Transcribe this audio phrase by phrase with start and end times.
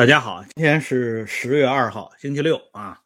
[0.00, 3.02] 大家好，今天是十月二号，星期六啊，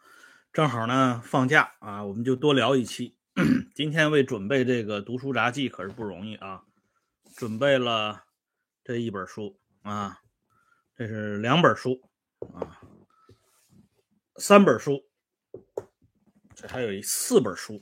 [0.52, 3.18] 正好呢放假啊，我们就多聊一期。
[3.74, 6.62] 今天为准备这个读书杂记可是不容易啊，
[7.34, 8.22] 准备了
[8.84, 10.20] 这一本书啊，
[10.94, 12.00] 这是两本书
[12.54, 12.80] 啊，
[14.36, 15.04] 三本书，
[16.54, 17.80] 这还有一四本书，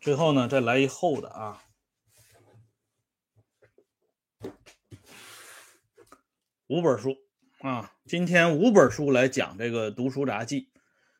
[0.00, 1.60] 最后呢再来一厚的啊，
[6.68, 7.23] 五本书。
[7.64, 10.68] 啊，今天五本书来讲这个读书杂记，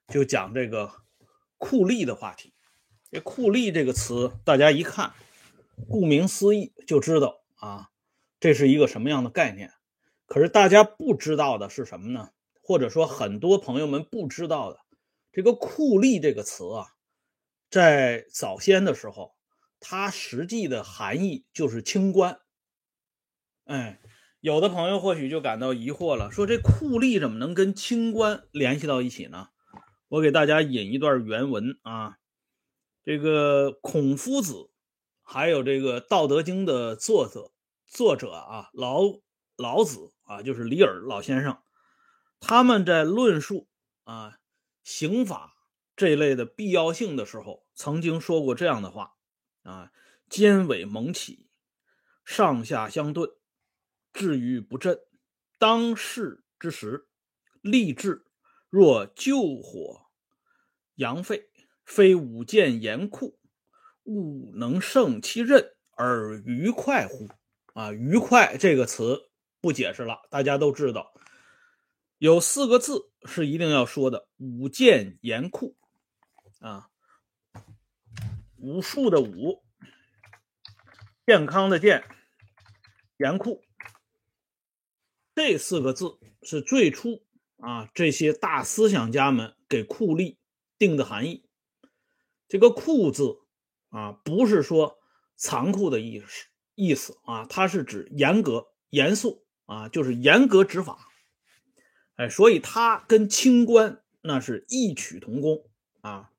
[0.09, 0.93] 就讲这个
[1.57, 2.52] 酷吏的话题。
[3.11, 5.15] 这酷吏这个词，大家一看，
[5.88, 7.88] 顾名思义就知道啊，
[8.41, 9.73] 这是一个什么样的概念。
[10.27, 12.29] 可是大家不知道的是什么呢？
[12.61, 14.80] 或者说很多朋友们不知道的，
[15.33, 16.88] 这个酷吏这个词啊，
[17.71, 19.35] 在早先的时候，
[19.80, 22.38] 它实际的含义就是清官。
[23.65, 23.99] 哎。
[24.45, 29.48] 有的朋友或许就感到疑惑了，说这酷吏怎么能跟清官联系到一起呢？
[30.09, 32.18] 我给大家引一段原文啊，
[33.02, 34.68] 这个孔夫子，
[35.22, 37.52] 还有这个《道德经》的作者
[37.87, 39.04] 作者啊，老
[39.56, 41.56] 老子啊，就是李耳老先生，
[42.38, 43.66] 他们在论述
[44.02, 44.37] 啊
[44.82, 45.54] 刑法
[45.96, 49.15] 这一类的必要性的时候，曾经说过这样的话
[49.62, 49.90] 啊：
[50.28, 51.48] 尖尾猛起，
[52.26, 53.30] 上下相对。
[54.15, 54.98] 至于不振，
[55.59, 57.09] 当世之时，
[57.60, 58.24] 立志
[58.71, 60.06] 若救火
[60.95, 61.51] 扬沸，
[61.84, 63.38] 非舞剑严酷，
[64.04, 67.28] 勿能胜其任而愉快乎？
[67.75, 71.12] 啊，愉快这个词不解释了，大家都知道，
[72.19, 75.76] 有四个字是一定要说的：舞剑严酷。
[76.60, 76.88] 啊，
[78.56, 79.65] 武术的武，
[81.26, 82.04] 健康的健，
[83.19, 83.62] 严酷。
[85.34, 87.25] 这四个字是最初
[87.56, 90.37] 啊，这些大思想家们给酷吏
[90.78, 91.45] 定的含义。
[92.47, 93.39] 这个“酷”字
[93.89, 94.99] 啊，不是说
[95.37, 96.27] 残酷的意思
[96.77, 100.99] 意思啊，它是指严格、严肃啊，就是严格执法。
[102.16, 105.65] 哎，所以它跟清官那是异曲同工
[106.03, 106.31] 啊。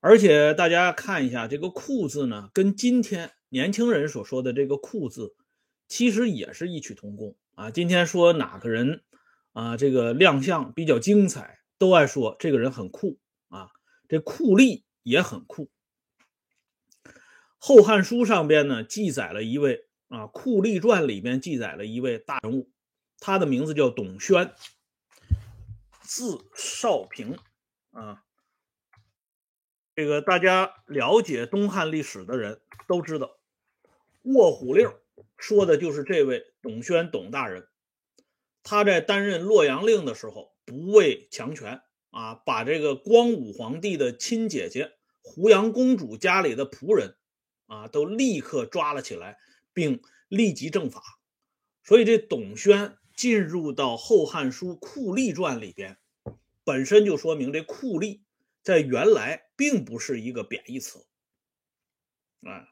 [0.00, 5.34] 而且大家看一下这个“酷”字呢，跟今天年轻人所说的这个“酷”字，
[5.88, 7.34] 其实也是异曲同工。
[7.60, 9.04] 啊，今天说哪个人
[9.52, 13.68] 啊，这个亮相比较精彩，都爱说这个人很酷啊。
[14.08, 15.70] 这酷吏也很酷。
[17.58, 22.70] 《后汉书》上边呢记载了一位啊，《酷吏传》里边记载了一位大人物，
[23.18, 24.54] 他的名字叫董宣，
[26.00, 27.38] 字少平
[27.90, 28.24] 啊。
[29.94, 33.26] 这个大家了解东汉历史的人都知道，
[34.22, 34.88] 《卧虎令》。
[35.36, 37.68] 说的就是这位董宣董大人，
[38.62, 44.92] 他在担任洛阳令的时候不畏强权啊，把这个光武皇帝的亲姐姐
[45.22, 47.16] 胡杨公主家里的仆人
[47.66, 49.38] 啊都立刻抓了起来，
[49.72, 51.02] 并立即正法。
[51.82, 55.98] 所以这董宣进入到《后汉书·酷吏传》里边，
[56.64, 58.20] 本身就说明这酷吏
[58.62, 61.06] 在原来并不是一个贬义词
[62.42, 62.68] 啊，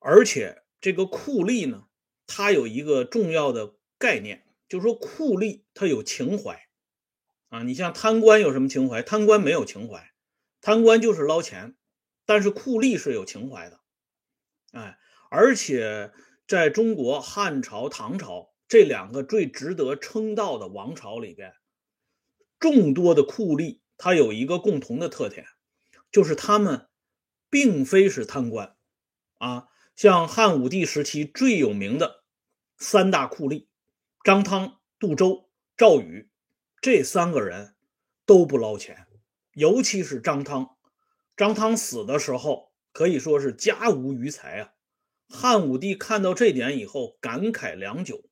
[0.00, 0.62] 而且。
[0.86, 1.88] 这个酷吏呢，
[2.28, 6.68] 它有一个重要的概念，就是说酷吏他有情怀
[7.48, 7.64] 啊。
[7.64, 9.02] 你像贪官有什么情怀？
[9.02, 10.12] 贪官没有情怀，
[10.60, 11.74] 贪官就是捞钱。
[12.24, 13.80] 但是酷吏是有情怀的，
[14.70, 14.96] 哎，
[15.28, 16.12] 而且
[16.46, 21.52] 在中国汉朝、唐朝这两个最值得称道的王朝里边，
[22.60, 25.46] 众多的酷吏，他有一个共同的特点，
[26.12, 26.88] 就是他们
[27.50, 28.76] 并非是贪官
[29.38, 29.66] 啊。
[29.96, 32.22] 像汉武帝时期最有名的
[32.76, 33.66] 三大酷吏
[34.22, 36.28] 张汤、杜周、赵宇，
[36.82, 37.74] 这三个人
[38.26, 39.06] 都不捞钱，
[39.52, 40.76] 尤其是张汤。
[41.34, 44.72] 张汤死的时候可以说是家无余财啊。
[45.30, 48.28] 汉武帝看到这点以后感慨良久，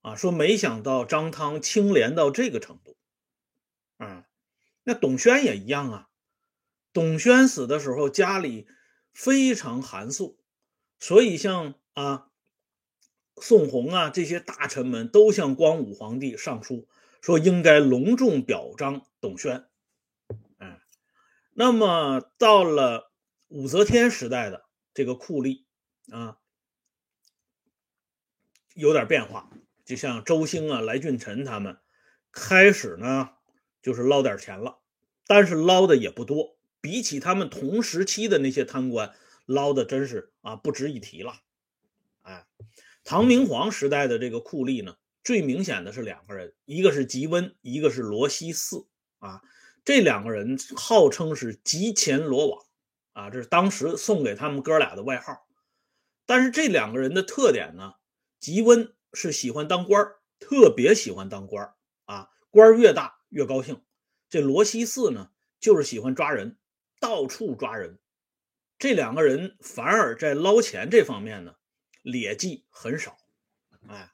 [0.00, 2.96] 啊，说没想到张汤清廉到这个程度。
[3.98, 4.26] 啊，
[4.82, 6.08] 那董宣也一样啊。
[6.92, 8.66] 董宣死的时候家里
[9.12, 10.40] 非常寒素。
[11.00, 12.28] 所以，像啊，
[13.36, 16.88] 宋弘啊这些大臣们都向光武皇帝上书，
[17.20, 19.64] 说应该隆重表彰董宣。
[20.58, 20.80] 嗯，
[21.54, 23.12] 那么到了
[23.46, 25.64] 武则天时代的这个酷吏
[26.10, 26.38] 啊，
[28.74, 29.50] 有点变化，
[29.84, 31.78] 就像周兴啊、来俊臣他们
[32.32, 33.30] 开始呢，
[33.80, 34.80] 就是捞点钱了，
[35.28, 39.14] 但是捞的也不多，比起他们同时期的那些贪官。
[39.48, 41.40] 捞的真是啊，不值一提了。
[42.20, 42.46] 哎，
[43.02, 48.86] 唐明皇时代的这个酷吏呢，最明显的是两个人，一个是吉温，一个是罗西四
[49.20, 49.40] 啊。
[49.86, 52.66] 这两个人号称是吉前罗网
[53.14, 55.46] 啊，这是当时送给他们哥俩的外号。
[56.26, 57.94] 但是这两个人的特点呢，
[58.38, 61.72] 吉温是喜欢当官特别喜欢当官
[62.04, 63.82] 啊，官越大越高兴。
[64.28, 66.58] 这罗西四呢，就是喜欢抓人，
[67.00, 67.98] 到处抓人。
[68.78, 71.54] 这两个人反而在捞钱这方面呢，
[72.02, 73.16] 劣迹很少。
[73.88, 74.12] 哎，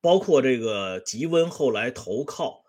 [0.00, 2.64] 包括这个吉温后来投靠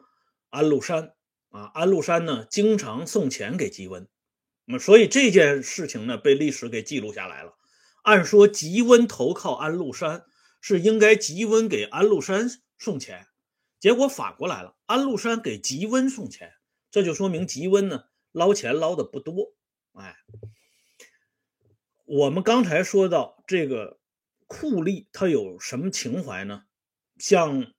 [0.50, 1.13] 安禄山。
[1.50, 4.07] 啊，安禄山呢经常送钱给吉温，
[4.63, 7.57] 那么所以这件事情呢被历史给记录下来了。
[8.03, 10.23] 按说吉温投靠安禄山
[10.62, 13.27] 是应该吉温给安禄山送钱，
[13.81, 16.53] 结果反过来了，安禄山给吉温送钱，
[16.89, 19.53] 这就说明吉温呢捞钱捞的不多。
[19.91, 20.15] 哎，
[22.12, 23.98] 我们刚才说到这个
[24.46, 26.66] 酷吏他有什么情怀呢？
[27.18, 27.72] 像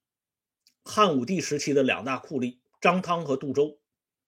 [0.82, 2.60] 汉武帝时期的两大酷吏。
[2.80, 3.78] 张汤和杜周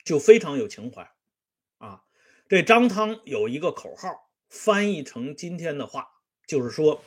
[0.04, 1.10] 就非常有情怀
[1.78, 2.02] 啊！
[2.48, 6.08] 这张汤有一个口号，翻译成今天的话
[6.46, 7.02] 就是说，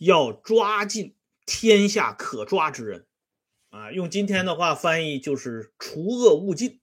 [0.00, 1.16] 要抓尽
[1.46, 3.06] 天下可抓之人
[3.70, 3.92] 啊！
[3.92, 6.80] 用今天的话翻译就是除恶务尽，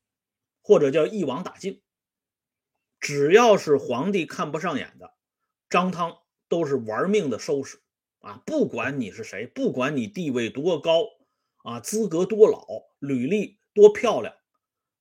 [0.62, 1.82] 或者叫一网打尽。
[3.02, 5.14] 只要是皇帝看不上眼的，
[5.76, 7.82] 张汤都是玩命的收拾
[8.20, 8.42] 啊！
[8.46, 11.04] 不管你是谁，不管你地位多高
[11.66, 12.66] 啊，资格多老，
[13.00, 13.60] 履历。
[13.74, 14.34] 多漂亮，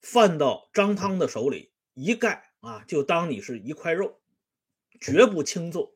[0.01, 4.21] 犯到张汤的手里一概啊，就当你是一块肉，
[5.01, 5.95] 绝不轻奏。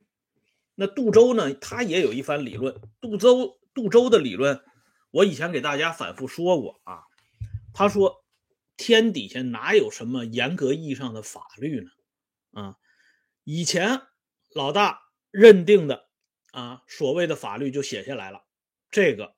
[0.76, 1.52] 那杜周呢？
[1.54, 2.80] 他也有一番理论。
[3.00, 4.62] 杜周，杜周的理论，
[5.10, 7.02] 我以前给大家反复说过啊。
[7.74, 8.24] 他说，
[8.76, 11.90] 天底下哪有什么严格意义上的法律呢？
[12.52, 12.76] 啊，
[13.42, 14.02] 以前
[14.50, 15.00] 老大
[15.30, 16.08] 认定的
[16.52, 18.44] 啊，所谓的法律就写下来了，
[18.90, 19.34] 这个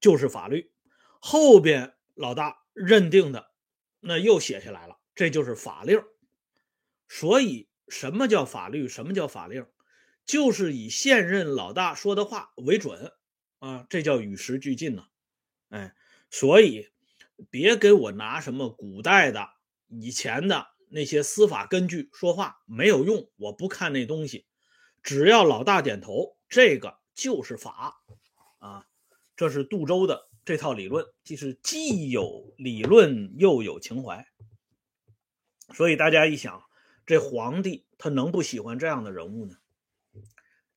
[0.00, 0.72] 就是法律。
[1.20, 1.92] 后边。
[2.18, 3.50] 老大认定的，
[4.00, 6.02] 那又写下来了，这就是法令。
[7.10, 8.88] 所以，什么叫法律？
[8.88, 9.66] 什么叫法令？
[10.24, 13.12] 就是以现任老大说的话为准
[13.58, 15.04] 啊，这叫与时俱进呢。
[15.68, 15.94] 哎，
[16.30, 16.88] 所以
[17.50, 19.50] 别给我拿什么古代的、
[19.88, 24.46] 以前的那些司法根据说话，没有用，我不看那东西。
[25.02, 28.02] 只要老大点头，这个就是法
[28.58, 28.86] 啊。
[29.36, 30.28] 这是杜周的。
[30.44, 34.28] 这套理论既是既有理论又有情怀，
[35.74, 36.62] 所以大家一想，
[37.04, 39.56] 这皇帝他能不喜欢这样的人物呢？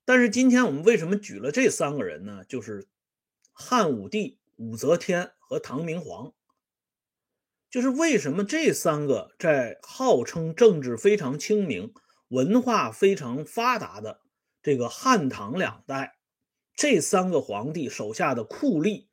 [0.06, 2.44] 但是今天我们为什么举了这三个人呢？
[2.46, 2.88] 就是
[3.54, 6.34] 汉武帝、武则天和唐明皇，
[7.70, 11.94] 就是为什么这三个在号称政治非常清明、
[12.30, 14.22] 文化非常发达的
[14.64, 16.18] 这个汉唐两代，
[16.74, 19.08] 这三个皇帝手下的酷吏。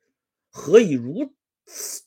[0.49, 1.35] 何以如
[1.67, 2.03] 此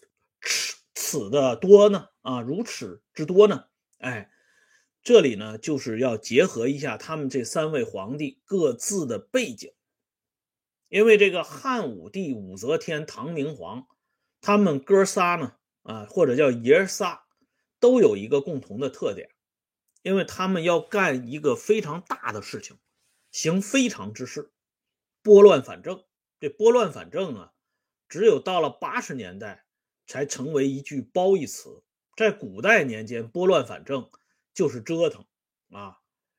[0.94, 2.08] 此的多呢？
[2.22, 3.66] 啊，如此之多呢？
[3.98, 4.28] 哎，
[5.02, 9.72] 这里呢就是要结合一下他们这三位皇帝各自的背景，
[10.88, 13.86] 因为这个汉武帝、武则天、唐明皇，
[14.40, 17.22] 他们哥仨呢，啊，或者叫爷仨，
[17.78, 19.30] 都有一个共同的特点，
[20.02, 22.78] 因为他们要干一个非常大的事情，
[23.30, 24.52] 行非常之事，
[25.22, 26.04] 拨乱反正。
[26.38, 27.52] 这拨乱反正啊。
[28.08, 29.64] 只有到了八十年代，
[30.04, 31.84] 才成为一句褒义词。
[32.16, 34.10] 在古代年间，拨乱反正
[34.52, 35.24] 就是折腾
[35.70, 35.98] 啊。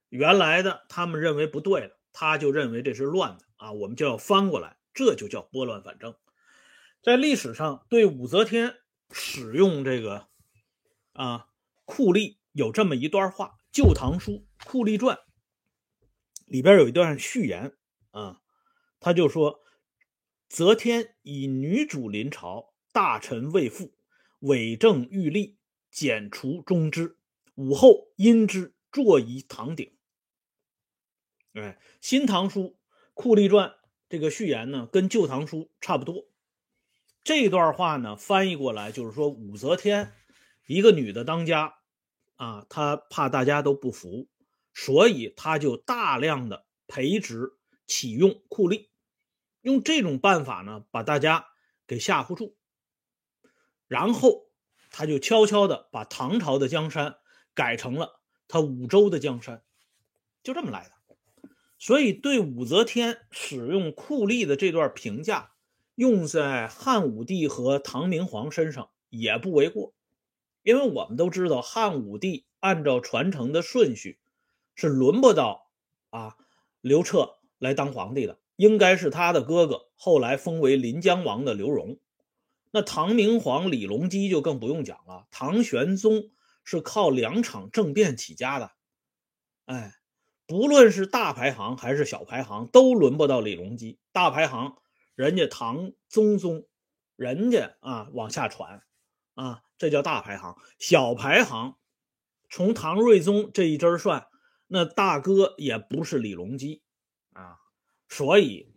[0.10, 6.14] 原来的他们认为不对了，他就认为这是乱的啊，我们就要翻过来，这就叫拨乱反正。
[7.02, 8.76] 在历史上，对武则天
[9.12, 10.28] 使用这个
[11.14, 11.48] 啊
[11.86, 15.18] 酷吏有这么一段话，《旧唐书·酷吏传》
[16.46, 17.78] 里边有一段序言
[18.12, 18.42] 啊，
[19.00, 19.62] 他就说。
[20.54, 23.94] 则天以女主临朝，大臣未复，
[24.40, 25.58] 伪证欲立，
[25.90, 27.18] 剪除中之。
[27.56, 29.96] 武后因之坐于堂顶。
[31.54, 32.62] 哎，《新唐书·
[33.14, 33.70] 酷吏传》
[34.10, 36.30] 这个序言呢，跟《旧唐书》差不多。
[37.24, 40.14] 这段话呢，翻译过来就是说，武则天
[40.66, 41.76] 一个女的当家
[42.36, 44.28] 啊，她怕大家都不服，
[44.74, 47.54] 所以她就大量的培植
[47.86, 48.90] 启用酷吏。
[49.62, 51.46] 用这种办法呢，把大家
[51.86, 52.56] 给吓唬住，
[53.88, 54.50] 然后
[54.90, 57.18] 他就悄悄的把唐朝的江山
[57.54, 59.64] 改成了他武周的江山，
[60.42, 60.96] 就这么来的。
[61.78, 65.51] 所以对武则天使用酷吏的这段评价，
[66.02, 69.94] 用在汉武帝和唐明皇身上也不为过，
[70.64, 74.18] 因为我们都知道汉武帝按照传承的顺序
[74.74, 75.70] 是轮不到
[76.10, 76.38] 啊
[76.82, 78.40] 刘彻来当皇帝的。
[78.56, 82.00] 应该是他的哥哥，后来封为临江王的刘荣。
[82.72, 86.32] 那唐明皇李隆基就更不用讲了，唐玄宗
[86.64, 88.72] 是靠两场政变起家的，
[89.66, 89.98] 哎，
[90.48, 94.00] 不论是大排行还是小排行，都轮不到李隆基。
[94.12, 94.78] 大排行，
[95.16, 96.66] 人家唐宗宗，
[97.16, 98.84] 人家啊往下传，
[99.36, 100.58] 啊，这叫大排行。
[100.80, 101.78] 小排行，
[102.50, 104.28] 从唐睿宗这一支算，
[104.68, 106.82] 那大哥也不是李隆基
[107.34, 107.58] 啊，
[108.10, 108.70] 所以。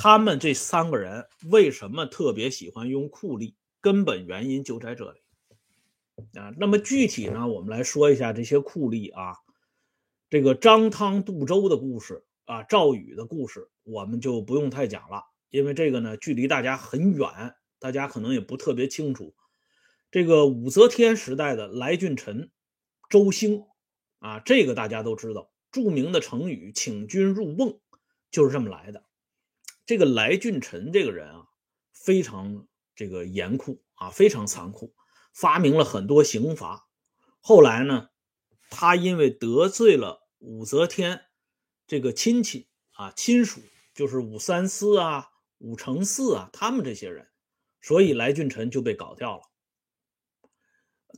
[0.00, 3.56] 他们这三个人为什么特别喜欢用酷吏？
[3.80, 5.18] 根本原因就在这里
[6.38, 6.54] 啊。
[6.56, 9.34] 那么具体呢，我们来说一下这些酷吏啊。
[10.30, 19.34] 这个张汤渡舟的故事啊，赵宇的故事，我们就不用太讲了，因为这个呢距离大家很远，大家可能也不特别清楚。
[20.10, 22.50] 这个武则天时代的来俊臣、
[23.08, 23.64] 周兴
[24.18, 27.80] 啊，这个大家都知道，著名的成语“请君入瓮”
[28.30, 29.04] 就是这么来的。
[29.84, 31.46] 这个来俊臣这个人啊，
[31.92, 34.94] 非常这个严酷啊，非常残酷，
[35.32, 36.88] 发明了很多刑罚。
[37.40, 38.08] 后来呢，
[38.70, 41.22] 他因为得罪了武则天
[41.86, 43.60] 这个亲戚啊，亲属
[43.94, 45.28] 就是武三思啊、
[45.58, 47.28] 武承嗣啊，他们这些人，
[47.80, 49.42] 所以来俊臣就被搞掉了。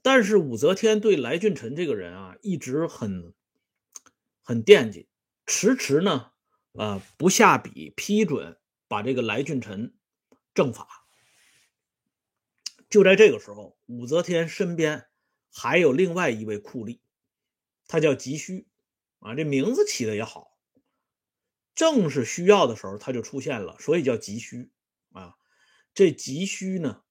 [0.03, 3.33] 但是武则天对来俊臣这个人啊，一直很
[4.43, 5.09] 很惦记，
[5.47, 6.33] 迟迟呢，
[6.73, 8.59] 呃，不下笔批准。
[8.91, 9.95] 把这个来俊臣
[10.53, 11.07] 正法。
[12.89, 15.07] 就在这个时候，武则天身边
[15.53, 16.99] 还有另外一位酷吏，
[17.87, 18.67] 他叫急需
[19.21, 20.59] 啊，这名字起的也好。
[21.75, 24.71] 正是需要的时候，他就出现了，所以叫急需
[25.13, 25.35] 啊。
[25.95, 27.03] 这急需呢，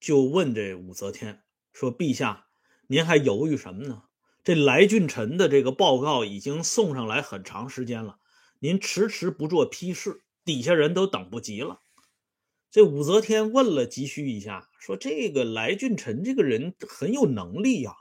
[0.00, 1.42] 就问这武则天
[1.72, 2.46] 说：“陛下，
[2.88, 4.04] 您还犹豫什么呢？
[4.42, 8.18] 这来俊臣的这个报告已经送上来很长时间了。”
[8.60, 11.80] 您迟迟不做批示，底下人都等不及了。
[12.72, 17.94] 这武则天问了急需一下，说：“这个来俊臣这个人很有能力呀，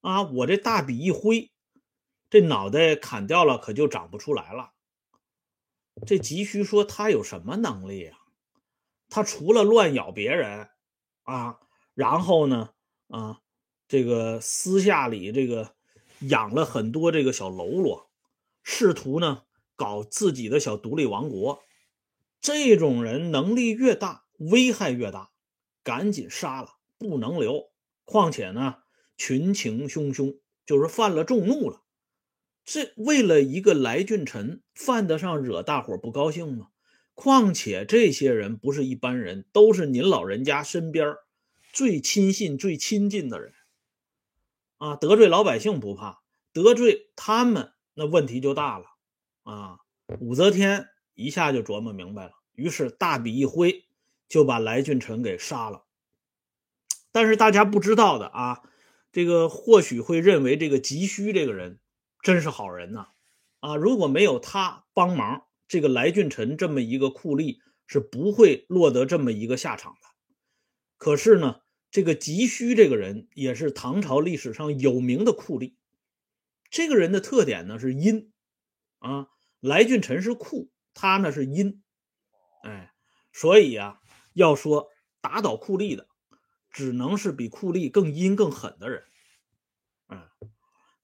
[0.00, 1.50] 啊，我这大笔一挥，
[2.34, 4.72] 这脑袋砍掉了，可就长不出来了。”
[6.04, 8.18] 这急需说：“他有什么能力呀？
[9.08, 10.68] 他除了乱咬别人，
[11.22, 11.60] 啊，
[11.94, 12.70] 然后呢，
[13.06, 13.40] 啊，
[13.86, 15.76] 这个私下里这个
[16.22, 18.10] 养了很多这个小喽啰，
[18.64, 19.42] 试图呢。”
[19.76, 21.60] 搞自己的小独立王国，
[22.40, 25.30] 这种人能力越大，危害越大，
[25.82, 27.72] 赶紧杀了，不能留。
[28.04, 28.76] 况且呢，
[29.16, 31.82] 群情汹汹，就是犯了众怒了。
[32.64, 36.68] 这为了一个来俊臣，犯得上惹大伙不高兴吗？
[37.12, 41.14] 况且这些人不是一般人，都是您老人家身边
[41.72, 43.52] 最亲信、最亲近的人
[44.78, 44.96] 啊！
[44.96, 48.86] 得罪老百姓不怕，得罪他们，那问题就大了。
[49.44, 49.78] 啊，
[50.18, 53.84] 武则天一下就琢磨明白了，于是大笔一挥，
[54.28, 55.84] 就把来俊臣给杀了。
[57.12, 58.62] 但是大家不知道的啊，
[59.12, 61.78] 这个或许会认为这个急需这个人
[62.24, 63.08] 真是好人呐，
[63.60, 70.08] 啊，如果没有他帮忙，这个来俊臣这么一个酷吏是不会落得这么一个下场的。
[70.96, 75.74] 可是呢，这个急需这个人也是唐朝历史上有名的酷吏，
[76.70, 78.32] 这个人的特点呢是阴，
[79.00, 79.28] 啊。
[79.60, 81.82] 来俊臣是酷，他呢是阴，
[82.62, 82.94] 哎，
[83.32, 84.00] 所以啊，
[84.32, 84.88] 要说
[85.20, 86.08] 打倒酷吏的，
[86.70, 89.04] 只能是比酷吏更阴更狠的人，
[90.08, 90.26] 嗯。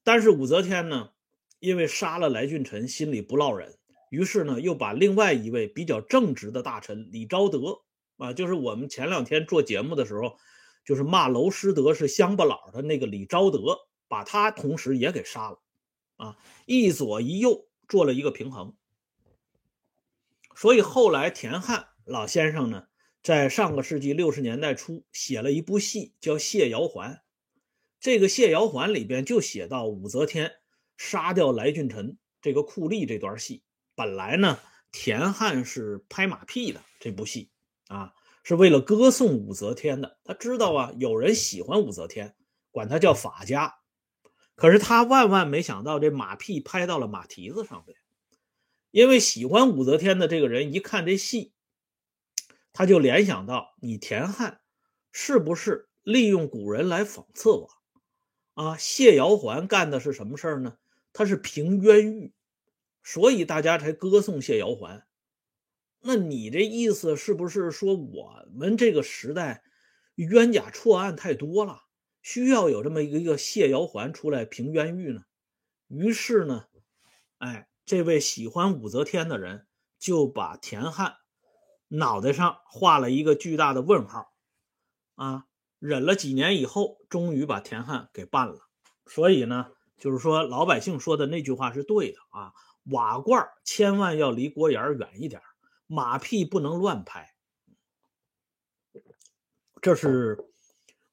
[0.02, 1.10] 但是武则天呢，
[1.58, 3.78] 因为杀了来俊臣，心里不落忍，
[4.10, 7.82] 于是呢，又把另外一位比较正直的大臣李昭德
[8.18, 10.36] 啊，就是我们前两天做节目的时候，
[10.84, 13.78] 就是骂娄师德是乡巴佬的那个李昭德，
[14.08, 15.60] 把他同时也给杀了，
[16.16, 17.66] 啊，一左一右。
[17.90, 18.76] 做了一个平衡，
[20.54, 22.84] 所以后来田汉老先生呢，
[23.20, 27.14] 在上个世纪六十年代初写了一部戏，叫《谢瑶环》。
[28.00, 30.54] 这个《谢瑶环》里边就写到武则天
[30.96, 33.62] 杀掉来俊臣这个酷吏这段戏。
[33.94, 34.58] 本来呢，
[34.90, 37.50] 田汉是拍马屁的，这部戏
[37.88, 40.16] 啊是为了歌颂武则天的。
[40.24, 42.34] 他知道啊，有人喜欢武则天，
[42.70, 43.74] 管他叫法家。
[44.54, 47.98] 可是他万万没想到，这马屁拍到了马蹄子上面，
[48.90, 51.52] 因为喜欢武则天的这个人一看这戏，
[52.72, 54.62] 他就联想到你田汉
[55.12, 57.70] 是不是利用古人来讽刺我？
[58.60, 60.76] 啊，谢瑶环干的是什么事儿呢？
[61.14, 62.34] 他是平冤狱，
[63.02, 65.06] 所以大家才歌颂谢瑶环。
[66.00, 69.62] 那你这意思是不是说我们这个时代
[70.16, 71.84] 冤假错案太多了？
[72.20, 75.22] 需要有这么一个一个谢瑶环出来平冤狱呢，
[75.88, 76.66] 于是呢，
[77.38, 79.66] 哎，这位喜欢武则天的人
[79.98, 81.16] 就把田汉
[81.88, 84.34] 脑袋上画了一个巨大的问号，
[85.14, 85.46] 啊，
[85.80, 88.68] 忍了几年以后，终于把田汉给办了。
[89.06, 92.52] 所以呢，就是说老百姓说的那句话是对的啊，
[92.84, 95.42] 瓦罐千万要离锅沿远一点，
[95.88, 97.34] 马屁不能乱拍。
[99.82, 100.52] 这是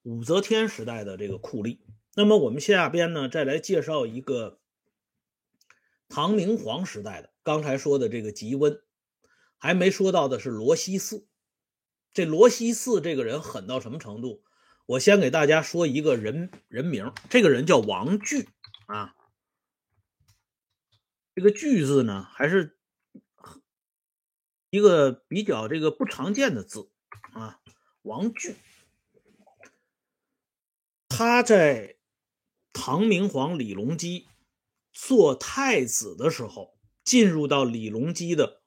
[0.03, 1.79] 武则天时代的这个酷吏。
[2.13, 4.59] 那么我们下边呢，再来介绍一个
[6.09, 7.31] 唐明皇时代的。
[7.43, 8.81] 刚才说的这个吉温，
[9.57, 11.25] 还没说到的是罗西寺。
[12.11, 14.43] 这罗西寺这个人狠到什么程度？
[14.87, 18.47] 我先给大家说一个人人名，这个人叫王巨
[18.87, 19.13] 啊。
[21.35, 22.79] 这个巨字呢，还是
[24.69, 26.89] 一个比较这个不常见的字
[27.33, 27.59] 啊。
[28.01, 28.55] 王巨，
[31.09, 31.97] 他在
[32.71, 34.29] 唐明皇李隆基
[34.93, 38.61] 做太子的时候，进入到李隆基的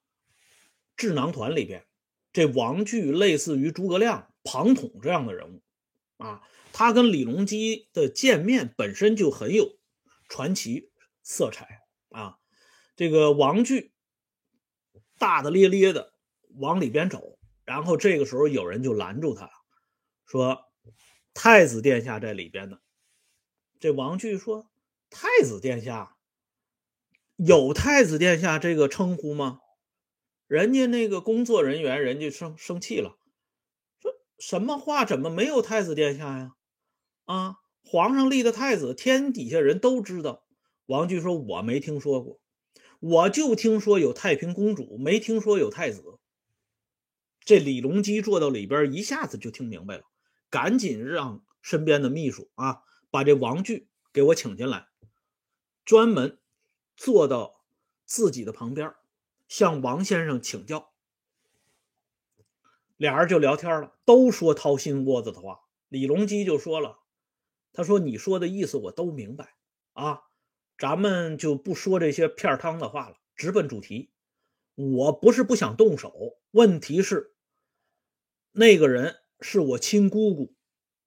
[0.99, 1.87] 智囊团里边。
[2.31, 5.63] 这王巨类似于诸葛亮、庞统这样的人物
[6.21, 9.79] 啊，他跟李隆基的见面本身就很有
[10.29, 10.91] 传奇
[11.23, 12.39] 色彩啊。
[12.95, 13.93] 这个王巨
[15.19, 16.15] 大大咧咧的
[16.57, 17.39] 往里边走。
[17.65, 19.49] 然后这个时候有人就拦住他，
[20.27, 20.65] 说
[21.33, 22.81] ：“太子殿下在里边呢。”
[23.79, 24.69] 这王巨说
[25.09, 26.17] ：“太子殿下
[27.37, 29.61] 有太子殿下这个称呼吗？”
[30.49, 33.20] 人家那个工作人员人家生生气了，说
[34.41, 35.05] 什么话？
[35.05, 36.55] 怎么没有太子殿下呀？
[37.27, 40.45] 啊，皇上立的太子，天底下人都知道。
[40.87, 42.41] 王巨说：“我没听说过，
[42.99, 46.03] 我就听说有太平公主，没听说有太子。”
[47.45, 50.05] 这李隆基坐到里边，一下子就听明白了，
[50.49, 54.89] 赶紧让身边的秘书啊，把这王巨给我请进来，
[55.85, 56.39] 专门
[56.97, 57.63] 坐到
[58.05, 58.93] 自己的旁边，
[59.47, 60.90] 向王先生请教。
[63.01, 65.63] 俩人就聊天了，都说掏心窝子的话。
[65.89, 66.99] 李隆基就说了
[67.73, 69.55] ：“他说你说的意思我都明白
[69.95, 70.25] 啊，
[70.77, 74.13] 咱们就不说这些片汤的话了，直奔主题。
[74.75, 77.35] 我不是不想动手，问题是。”
[78.53, 80.55] 那个人是我亲姑姑，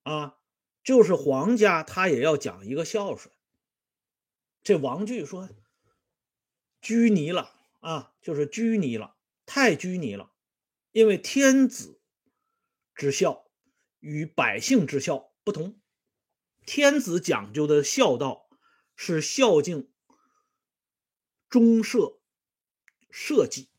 [0.01, 0.39] 啊，
[0.83, 3.31] 就是皇家，他也要讲一个孝顺。
[4.63, 5.47] 这王巨说
[6.81, 7.51] ：“拘泥了
[7.81, 10.31] 啊，就是拘泥了，太拘泥了。
[10.93, 11.99] 因为天子
[12.95, 13.47] 之孝
[13.99, 15.81] 与百姓之孝不同，
[16.65, 18.47] 天子讲究的孝道
[18.95, 19.91] 是孝敬
[21.49, 22.21] 忠社
[23.09, 23.69] 社稷，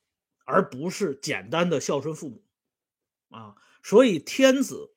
[0.44, 2.44] 而不是简单的孝顺父母。”
[3.30, 4.94] 啊，所以天子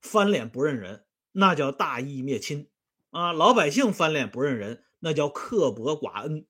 [0.00, 2.68] 翻脸不认人，那叫大义灭亲
[3.10, 6.46] 啊；老百姓翻脸不认人，那叫刻薄寡恩。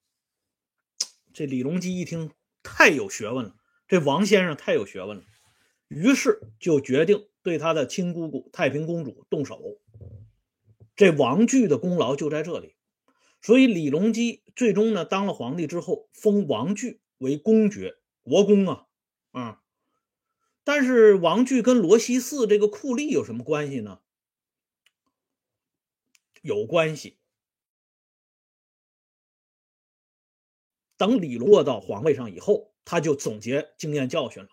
[1.33, 3.57] 这李隆基一听，太有学问了，
[3.91, 5.25] 这王先生太有学问了，
[5.89, 9.81] 于是就决定对他的亲姑姑太平公主动手。
[10.95, 12.77] 这王巨的功劳就在这里，
[13.43, 18.87] 所以李隆基最终呢，当了皇帝之后，封王巨为公爵，国公啊，
[19.33, 19.63] 啊。
[20.63, 24.03] 但是王巨跟罗西寺这个酷吏有什么关系呢？
[26.43, 27.19] 有关系。
[30.97, 34.49] 等李落到皇位上以后，他就总结经验教训了，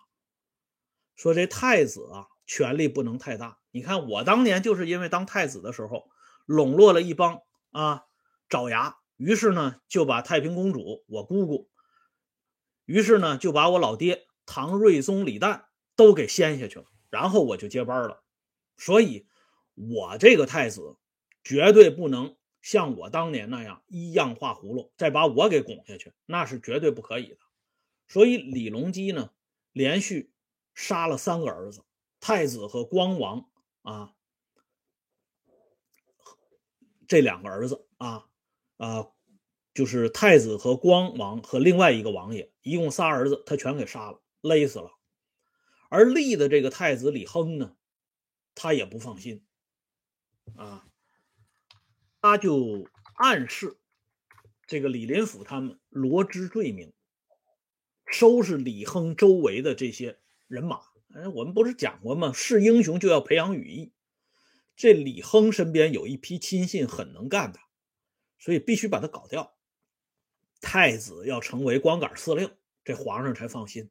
[1.16, 3.58] 说这太子啊，权力不能太大。
[3.70, 6.10] 你看我当年就是因为当太子的时候，
[6.46, 8.04] 笼络了一帮啊
[8.48, 11.68] 爪牙，于是呢就把太平公主我姑姑，
[12.84, 15.64] 于是呢就把我老爹唐睿宗李旦。
[15.98, 18.22] 都给掀下去了，然后我就接班了，
[18.76, 19.26] 所以，
[19.74, 20.94] 我这个太子
[21.42, 27.38] 绝对不能像我当年那样一样画葫芦，再把我给拱下去，那是绝对不可以的。
[28.08, 29.32] 所以李隆基呢，
[29.72, 30.32] 连续
[30.74, 31.84] 杀了三个儿子，
[32.20, 33.50] 太子和光王
[33.82, 34.14] 啊，
[37.06, 38.28] 这两个儿子啊
[38.78, 39.08] 啊，
[39.74, 44.92] 就是太子和光王和另外一个王爷，一共仨儿子，他全给杀了，勒死了。
[45.90, 47.76] 而立的这个太子李亨呢，
[48.54, 49.44] 他也不放心，
[50.56, 50.86] 啊，
[52.20, 53.78] 他就暗示
[54.66, 56.92] 这个李林甫他们罗织罪名，
[58.10, 60.80] 收拾李亨周围的这些人马。
[61.14, 62.32] 哎，我们不是讲过吗？
[62.34, 63.92] 是英雄就要培养羽翼。
[64.76, 67.58] 这李亨身边有一批亲信很能干的，
[68.38, 69.54] 所以必须把他搞掉。
[70.60, 72.50] 太子要成为光杆司令，
[72.84, 73.90] 这皇上才放心。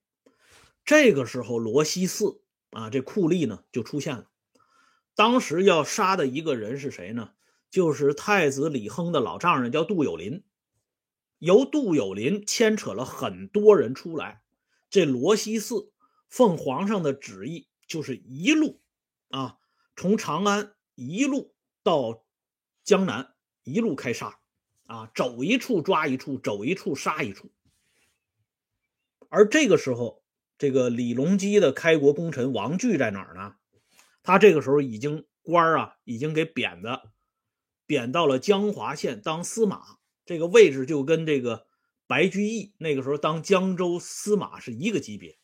[0.85, 4.29] 这个时候，罗西寺啊，这酷吏呢就出现了。
[5.15, 7.31] 当时要杀的一个人是谁呢？
[7.69, 10.43] 就是太子李亨的老丈人，叫杜有林。
[11.39, 14.41] 由杜有林牵扯了很多人出来。
[14.89, 15.91] 这罗西寺
[16.29, 18.81] 奉皇上的旨意，就是一路
[19.29, 19.57] 啊，
[19.95, 22.23] 从长安一路到
[22.83, 24.39] 江南，一路开杀
[24.85, 27.51] 啊，走一处抓一处，走一处杀一处。
[29.29, 30.23] 而这个时候，
[30.57, 33.55] 这个李隆基的开国功臣王巨在哪儿呢？
[34.23, 37.11] 他这个时候已经官啊，已经给贬的，
[37.85, 41.65] 贬到了江华县当司马，这个位置就跟这个
[42.05, 45.39] 白居易那个时候当江州司马是一个级别，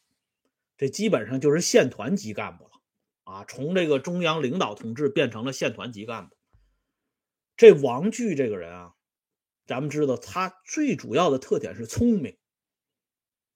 [0.77, 2.71] 这基本上就是县团级干部了
[3.23, 3.45] 啊！
[3.45, 6.35] 从这个中央领导同志变成了县团级干部。
[7.55, 8.93] 这王巨这个人啊，
[9.65, 12.37] 咱们知道他最主要的特点是聪明。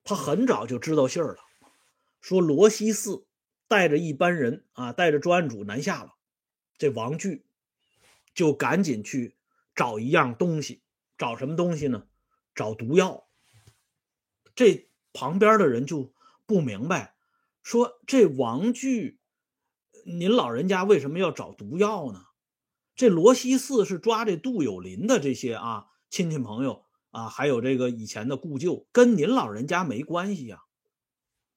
[0.05, 1.39] 他很早就知道信儿了，
[2.21, 3.27] 说罗西寺
[3.67, 6.13] 带着一班人啊，带着专案组南下了。
[6.77, 7.45] 这王巨
[8.33, 9.35] 就赶紧去
[9.75, 10.81] 找一样东西，
[11.17, 12.05] 找什么东西呢？
[12.53, 13.27] 找毒药。
[14.55, 16.13] 这旁边的人就
[16.45, 17.15] 不明白，
[17.63, 19.19] 说这王巨，
[20.05, 22.23] 您老人家为什么要找毒药呢？
[22.95, 26.85] 这罗西寺是抓这杜有林的这些啊亲戚朋友。
[27.11, 30.59] 啊，还有这个以前的故旧，跟您老人家没关系呀。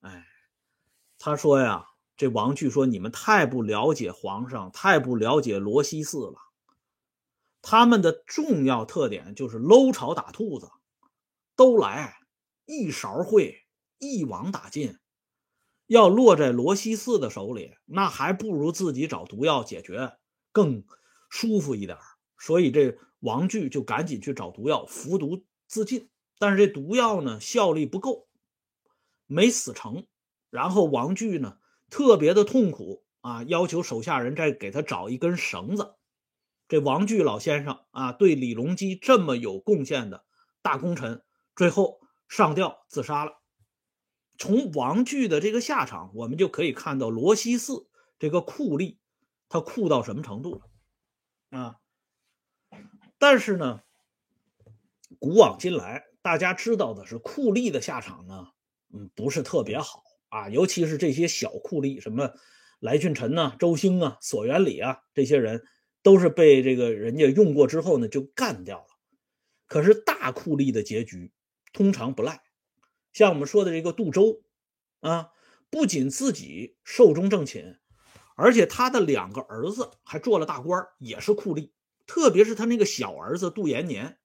[0.00, 0.24] 哎，
[1.18, 6.34] 他说呀，这王巨说你们太不了解皇上，太不了解罗西寺了。
[7.62, 10.68] 他们的重要特点就是搂草打兔子，
[11.56, 12.16] 都来
[12.64, 13.54] 一勺烩，
[13.98, 14.98] 一网打尽。
[15.86, 20.12] 要落在罗西四的手里，那还不如自己找毒药解决
[20.52, 20.84] 更
[21.28, 21.98] 舒服一点。
[22.38, 25.44] 所以这王巨就赶紧去找毒药服毒。
[25.66, 28.28] 自尽，但是这毒药呢效力不够，
[29.26, 30.06] 没死成。
[30.48, 31.58] 然后王巨呢
[31.90, 35.94] 特别的痛苦啊，要求手下人再给他找一根绳子。
[36.70, 40.24] 这王巨老先生啊，对李隆基这么有贡献的
[40.62, 41.22] 大功臣，
[41.56, 43.42] 最后上吊自杀了。
[44.38, 47.88] 从王巨的这个下场，我们就可以看到罗西寺
[48.20, 48.98] 这个酷吏，
[49.48, 50.54] 他酷到什么程度
[51.50, 51.76] 了啊？
[53.18, 53.82] 但是呢。
[55.18, 58.46] 古往今来，大家知道的是酷吏的下场呢，
[58.94, 60.48] 嗯，不是特别好啊。
[60.48, 62.32] 尤其是这些小酷吏，什么
[62.78, 65.64] 来俊臣呐、周兴啊、索元礼啊，这些人
[66.02, 68.86] 都是被这个人家用过之后呢，就干掉了。
[69.66, 71.32] 可是大酷吏的结局
[71.72, 72.42] 通常不赖，
[73.12, 74.42] 像我们说的这个杜周
[75.00, 75.30] 啊，
[75.70, 77.78] 不仅自己寿终正寝，
[78.36, 81.70] 而且他的两个儿子还做了大官，也是酷吏。
[82.06, 84.18] 特别是他那个小儿子杜延年。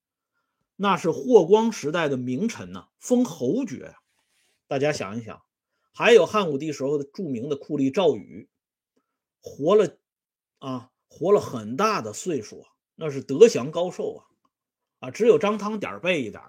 [0.78, 3.96] 那是霍光时代的名臣呢，封侯爵。
[4.68, 5.44] 大家想一想，
[5.94, 8.50] 还有汉武帝时候的著名的酷吏赵宇，
[9.40, 9.98] 活了
[10.58, 14.28] 啊，活了很大的岁数啊，那是德祥高寿啊，
[15.00, 16.44] 啊，只有张汤点背一点。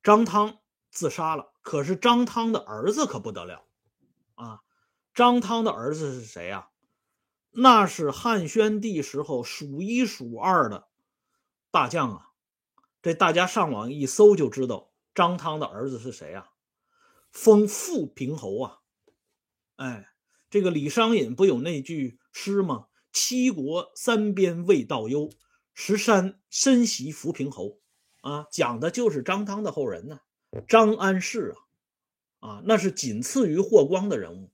[0.00, 0.60] 张汤
[0.92, 3.64] 自杀了，可是张汤的儿子可不得了
[4.36, 4.62] 啊！
[5.12, 6.68] 张汤的儿子是谁呀？
[7.50, 10.86] 那是汉宣帝时候数一数二的
[11.72, 12.30] 大将啊！
[13.02, 16.50] 这大家上网一搜就知道张汤的儿子是谁啊？
[17.32, 18.78] 封富平侯啊！
[19.74, 20.10] 哎，
[20.48, 25.32] 这个李商隐不有那句诗吗？“七国三边未到幽，
[25.72, 27.78] 十山深袭浮平侯。”
[28.20, 30.20] 啊，讲的就是张汤的后人呢，
[30.68, 31.54] 张安世
[32.40, 34.50] 啊，啊，那是仅次于霍光的人物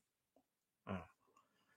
[0.85, 1.09] 啊。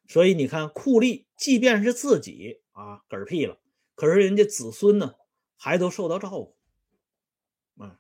[0.07, 3.57] 所以你看，酷吏即便是自己啊嗝屁了，
[3.95, 5.15] 可是人家子孙呢
[5.57, 6.55] 还都受到照顾。
[7.77, 7.97] 啊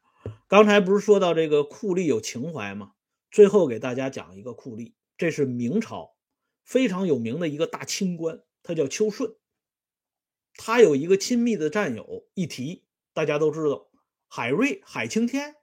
[0.47, 2.91] 刚才不是说到这个酷吏有情怀吗？
[3.31, 6.15] 最后给大家讲一个酷吏，这是明朝
[6.63, 9.35] 非常有名的一个大清官，他叫邱顺。
[10.55, 13.91] 他有一个亲密的战友，一提大家都知道，
[14.27, 15.55] 海瑞、海青天。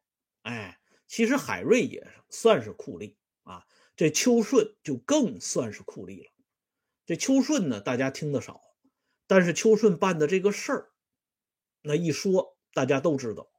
[0.42, 6.30] 哎，其实海瑞也算是酷吏啊，这邱顺就更算是酷吏了。
[7.04, 8.62] 这邱顺呢，大家听得少，
[9.26, 10.92] 但是邱顺办的这个事儿，
[11.82, 13.50] 那一说大家都知道。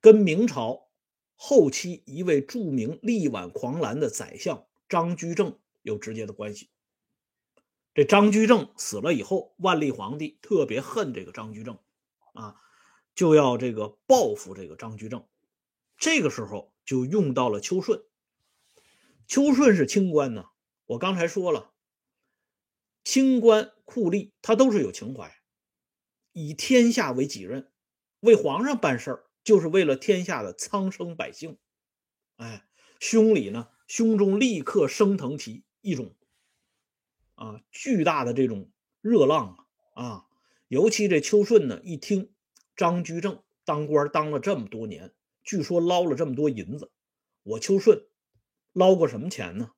[0.00, 0.88] 跟明朝
[1.34, 6.70] 后期一位著名力挽狂澜的宰相张居正有直接的关系。
[7.96, 11.78] 这张居正死了以后，万历皇帝特别恨这个张居正，
[12.34, 12.56] 啊，
[13.14, 15.26] 就要这个报复这个张居正。
[15.96, 18.02] 这个时候就用到了秋顺。
[19.26, 20.44] 秋顺是清官呢，
[20.84, 21.72] 我刚才说了，
[23.02, 25.34] 清官酷吏他都是有情怀，
[26.32, 27.72] 以天下为己任，
[28.20, 29.24] 为皇上办事儿。
[29.42, 31.56] 就是为了天下的苍生百姓，
[32.34, 32.66] 哎，
[32.98, 36.15] 胸里呢，胸中立刻升腾起一种
[37.36, 38.70] 啊巨大的这种
[39.00, 39.56] 热浪
[39.94, 40.26] 啊啊！
[40.68, 42.34] 尤其这秋顺呢，一听
[42.74, 46.90] 张居正当官当了这么多年，据说捞了这么多银子。
[47.44, 48.06] 我秋顺
[48.72, 49.70] 捞过什么钱呢？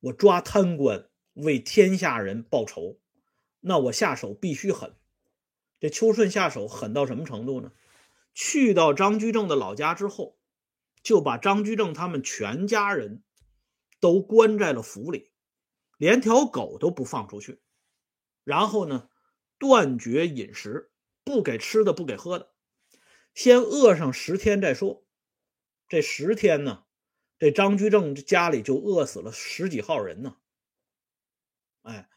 [0.00, 2.98] 我抓贪官，为天下人报仇，
[3.60, 4.96] 那我下手必须狠。
[5.78, 7.72] 这秋顺下手狠到什么程度呢？
[8.34, 10.38] 去到张居正的老家之后，
[11.02, 13.22] 就把张居正他们全家人
[14.00, 15.31] 都关在了府里，
[15.96, 17.60] 连条狗都不放出去。
[18.44, 19.08] 然后呢，
[19.58, 20.90] 断绝饮食，
[21.24, 22.52] 不给吃的，不给喝的，
[23.34, 25.04] 先饿上十天再说。
[25.88, 26.84] 这十天呢，
[27.38, 30.36] 这张居正家里就饿死了十几号人呢。
[31.82, 32.08] 哎，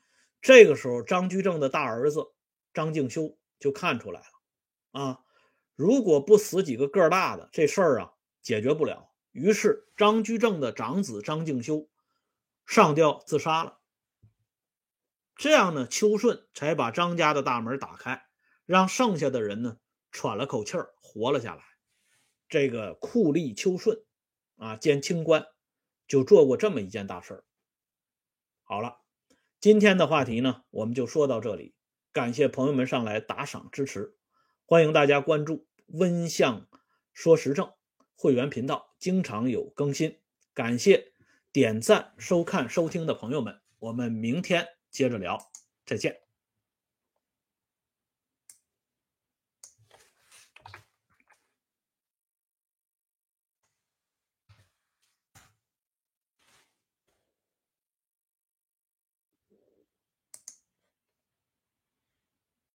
[0.42, 2.34] 这个时候，张居正的大儿子
[2.74, 5.20] 张敬修就看出来了，啊，
[5.76, 9.12] 如果不死几个个大的，这事儿啊解决不了。
[9.32, 11.90] 于是，张居正的长子张敬修
[12.66, 13.80] 上吊自杀了。
[15.36, 18.26] 这样呢，秋顺才把张家的大门打开，
[18.66, 19.78] 让剩下的人呢
[20.12, 21.64] 喘了口气儿，活了下来。
[22.48, 24.04] 这个酷吏秋顺
[24.56, 25.46] 啊，兼清官，
[26.08, 27.44] 就做过这么一件大事儿。
[28.64, 29.00] 好了，
[29.60, 31.76] 今天的话题呢，我们就说到这里。
[32.14, 34.16] 感谢朋友们上来打赏支持，
[34.66, 36.66] 欢迎大家关注“温相
[37.12, 37.74] 说时政”
[38.16, 40.22] 会员频道，经常有更新。
[40.54, 41.14] 感谢
[41.56, 44.68] 点赞、收看、收听的朋友们，我们明天。
[44.92, 45.40] 接着聊，
[45.86, 46.25] 再见。